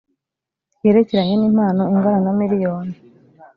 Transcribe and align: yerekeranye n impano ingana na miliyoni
yerekeranye 0.83 1.35
n 1.37 1.43
impano 1.49 1.81
ingana 1.93 2.19
na 2.25 2.31
miliyoni 2.39 2.93